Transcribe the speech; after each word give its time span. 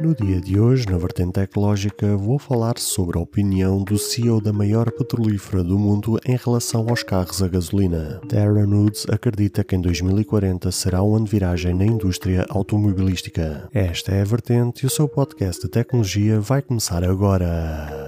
No 0.00 0.14
dia 0.14 0.40
de 0.40 0.60
hoje, 0.60 0.86
na 0.88 0.96
vertente 0.96 1.32
tecnológica, 1.32 2.16
vou 2.16 2.38
falar 2.38 2.78
sobre 2.78 3.18
a 3.18 3.20
opinião 3.20 3.82
do 3.82 3.98
CEO 3.98 4.40
da 4.40 4.52
maior 4.52 4.92
petrolífera 4.92 5.64
do 5.64 5.76
mundo 5.76 6.20
em 6.24 6.36
relação 6.36 6.86
aos 6.88 7.02
carros 7.02 7.42
a 7.42 7.48
gasolina. 7.48 8.20
Darren 8.28 8.72
Woods 8.72 9.06
acredita 9.10 9.64
que 9.64 9.74
em 9.74 9.80
2040 9.80 10.70
será 10.70 11.02
um 11.02 11.16
ano 11.16 11.24
de 11.24 11.32
viragem 11.32 11.74
na 11.74 11.84
indústria 11.84 12.46
automobilística. 12.48 13.68
Esta 13.74 14.12
é 14.12 14.20
a 14.20 14.24
vertente 14.24 14.84
e 14.84 14.86
o 14.86 14.90
seu 14.90 15.08
podcast 15.08 15.62
de 15.62 15.68
tecnologia 15.68 16.40
vai 16.40 16.62
começar 16.62 17.02
agora. 17.02 18.07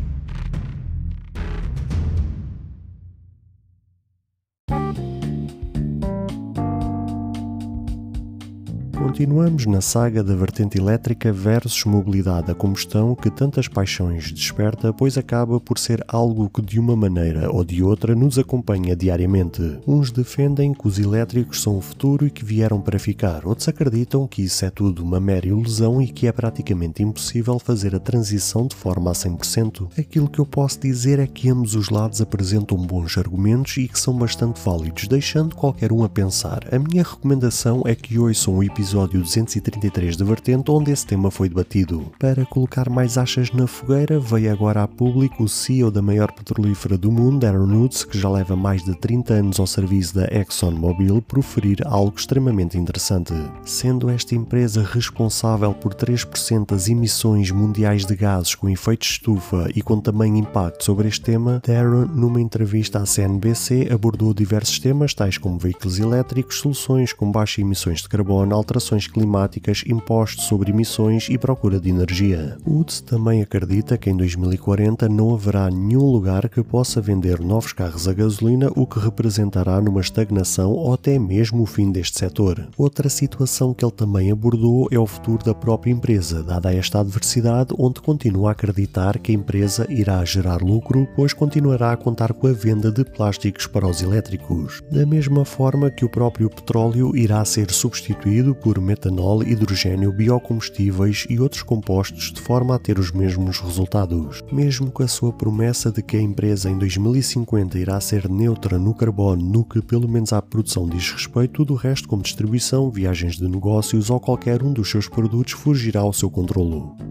Continuamos 9.01 9.65
na 9.65 9.81
saga 9.81 10.23
da 10.23 10.35
vertente 10.35 10.77
elétrica 10.77 11.33
versus 11.33 11.83
mobilidade 11.85 12.51
a 12.51 12.55
combustão 12.55 13.15
que 13.15 13.31
tantas 13.31 13.67
paixões 13.67 14.31
desperta, 14.31 14.93
pois 14.93 15.17
acaba 15.17 15.59
por 15.59 15.79
ser 15.79 16.03
algo 16.07 16.47
que 16.47 16.61
de 16.61 16.79
uma 16.79 16.95
maneira 16.95 17.51
ou 17.51 17.65
de 17.65 17.81
outra 17.81 18.13
nos 18.13 18.37
acompanha 18.37 18.95
diariamente. 18.95 19.79
Uns 19.87 20.11
defendem 20.11 20.71
que 20.71 20.87
os 20.87 20.99
elétricos 20.99 21.63
são 21.63 21.79
o 21.79 21.81
futuro 21.81 22.27
e 22.27 22.29
que 22.29 22.45
vieram 22.45 22.79
para 22.79 22.99
ficar, 22.99 23.45
outros 23.45 23.67
acreditam 23.67 24.27
que 24.27 24.43
isso 24.43 24.63
é 24.63 24.69
tudo 24.69 25.03
uma 25.03 25.19
mera 25.19 25.47
ilusão 25.47 25.99
e 25.99 26.07
que 26.07 26.27
é 26.27 26.31
praticamente 26.31 27.01
impossível 27.01 27.57
fazer 27.57 27.95
a 27.95 27.99
transição 27.99 28.67
de 28.67 28.75
forma 28.75 29.09
a 29.09 29.13
100%. 29.13 29.89
Aquilo 29.97 30.29
que 30.29 30.39
eu 30.39 30.45
posso 30.45 30.79
dizer 30.79 31.17
é 31.17 31.25
que 31.25 31.49
ambos 31.49 31.73
os 31.73 31.89
lados 31.89 32.21
apresentam 32.21 32.77
bons 32.77 33.17
argumentos 33.17 33.77
e 33.77 33.87
que 33.87 33.99
são 33.99 34.15
bastante 34.15 34.61
válidos, 34.63 35.07
deixando 35.07 35.55
qualquer 35.55 35.91
um 35.91 36.03
a 36.03 36.09
pensar. 36.09 36.63
A 36.71 36.77
minha 36.77 37.03
recomendação 37.03 37.81
é 37.85 37.95
que 37.95 38.19
ouçam 38.19 38.55
o 38.57 38.63
episódio 38.63 38.90
episódio 38.91 39.21
233 39.21 40.17
de 40.17 40.23
Vertente, 40.25 40.69
onde 40.69 40.91
esse 40.91 41.07
tema 41.07 41.31
foi 41.31 41.47
debatido. 41.47 42.11
Para 42.19 42.45
colocar 42.45 42.89
mais 42.89 43.17
achas 43.17 43.49
na 43.53 43.65
fogueira, 43.65 44.19
veio 44.19 44.51
agora 44.51 44.83
a 44.83 44.87
público 44.87 45.45
o 45.45 45.47
CEO 45.47 45.89
da 45.89 46.01
maior 46.01 46.29
petrolífera 46.33 46.97
do 46.97 47.09
mundo, 47.09 47.45
Aaron 47.45 47.73
Woods, 47.73 48.03
que 48.03 48.19
já 48.19 48.29
leva 48.29 48.53
mais 48.53 48.83
de 48.83 48.93
30 48.93 49.33
anos 49.33 49.59
ao 49.61 49.65
serviço 49.67 50.15
da 50.15 50.25
ExxonMobil, 50.25 51.21
proferir 51.21 51.77
algo 51.85 52.17
extremamente 52.17 52.77
interessante. 52.77 53.33
Sendo 53.63 54.09
esta 54.09 54.35
empresa 54.35 54.83
responsável 54.83 55.73
por 55.73 55.93
3% 55.93 56.71
das 56.71 56.89
emissões 56.89 57.49
mundiais 57.49 58.05
de 58.05 58.13
gases 58.13 58.55
com 58.55 58.67
efeito 58.67 59.03
estufa 59.03 59.69
e 59.73 59.81
com 59.81 60.01
também 60.01 60.37
impacto 60.37 60.83
sobre 60.83 61.07
este 61.07 61.21
tema, 61.21 61.61
Darren, 61.65 62.09
numa 62.13 62.41
entrevista 62.41 62.99
à 62.99 63.05
CNBC, 63.05 63.87
abordou 63.89 64.33
diversos 64.33 64.79
temas, 64.79 65.13
tais 65.13 65.37
como 65.37 65.57
veículos 65.57 65.97
elétricos, 65.97 66.59
soluções 66.59 67.13
com 67.13 67.31
baixas 67.31 67.59
emissões 67.59 68.01
de 68.01 68.09
carbono, 68.09 68.53
alterações 68.53 68.80
alterações 68.81 69.07
climáticas, 69.07 69.83
impostos 69.85 70.45
sobre 70.45 70.71
emissões 70.71 71.29
e 71.29 71.37
procura 71.37 71.79
de 71.79 71.89
energia. 71.89 72.57
Woods 72.67 72.99
também 73.01 73.41
acredita 73.41 73.97
que 73.97 74.09
em 74.09 74.17
2040 74.17 75.07
não 75.07 75.33
haverá 75.33 75.69
nenhum 75.69 76.05
lugar 76.05 76.49
que 76.49 76.63
possa 76.63 76.99
vender 76.99 77.39
novos 77.39 77.73
carros 77.73 78.07
a 78.07 78.13
gasolina, 78.13 78.71
o 78.75 78.87
que 78.87 78.99
representará 78.99 79.79
numa 79.79 80.01
estagnação 80.01 80.71
ou 80.71 80.93
até 80.93 81.19
mesmo 81.19 81.61
o 81.61 81.65
fim 81.65 81.91
deste 81.91 82.17
setor. 82.17 82.67
Outra 82.75 83.07
situação 83.07 83.73
que 83.73 83.85
ele 83.85 83.91
também 83.91 84.31
abordou 84.31 84.87
é 84.91 84.97
o 84.97 85.05
futuro 85.05 85.45
da 85.45 85.53
própria 85.53 85.91
empresa, 85.91 86.43
dada 86.43 86.73
esta 86.73 86.99
adversidade, 86.99 87.73
onde 87.77 88.01
continua 88.01 88.49
a 88.49 88.51
acreditar 88.53 89.19
que 89.19 89.31
a 89.31 89.35
empresa 89.35 89.85
irá 89.89 90.23
gerar 90.25 90.61
lucro, 90.61 91.07
pois 91.15 91.33
continuará 91.33 91.91
a 91.91 91.97
contar 91.97 92.33
com 92.33 92.47
a 92.47 92.53
venda 92.53 92.91
de 92.91 93.05
plásticos 93.05 93.67
para 93.67 93.87
os 93.87 94.01
elétricos. 94.01 94.81
Da 94.91 95.05
mesma 95.05 95.45
forma 95.45 95.91
que 95.91 96.05
o 96.05 96.09
próprio 96.09 96.49
petróleo 96.49 97.15
irá 97.15 97.43
ser 97.45 97.69
substituído 97.71 98.55
por 98.61 98.79
metanol, 98.79 99.43
hidrogênio, 99.43 100.11
biocombustíveis 100.11 101.25
e 101.29 101.39
outros 101.39 101.63
compostos 101.63 102.31
de 102.31 102.41
forma 102.41 102.75
a 102.75 102.79
ter 102.79 102.99
os 102.99 103.11
mesmos 103.11 103.59
resultados. 103.59 104.41
Mesmo 104.51 104.91
com 104.91 105.03
a 105.03 105.07
sua 105.07 105.33
promessa 105.33 105.91
de 105.91 106.01
que 106.01 106.17
a 106.17 106.21
empresa 106.21 106.69
em 106.69 106.77
2050 106.77 107.79
irá 107.79 107.99
ser 107.99 108.29
neutra 108.29 108.77
no 108.77 108.93
carbono 108.93 109.43
no 109.43 109.65
que 109.65 109.81
pelo 109.81 110.07
menos 110.07 110.31
à 110.33 110.41
produção 110.41 110.87
diz 110.87 111.11
respeito, 111.11 111.53
tudo 111.53 111.73
o 111.73 111.77
resto 111.77 112.07
como 112.07 112.23
distribuição, 112.23 112.89
viagens 112.89 113.37
de 113.37 113.47
negócios 113.47 114.09
ou 114.09 114.19
qualquer 114.19 114.63
um 114.63 114.71
dos 114.71 114.89
seus 114.89 115.07
produtos 115.07 115.53
fugirá 115.53 116.01
ao 116.01 116.13
seu 116.13 116.29
controlo. 116.29 117.10